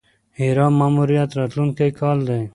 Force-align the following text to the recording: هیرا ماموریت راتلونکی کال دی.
هیرا 0.39 0.67
ماموریت 0.79 1.29
راتلونکی 1.39 1.89
کال 1.99 2.17
دی. 2.27 2.41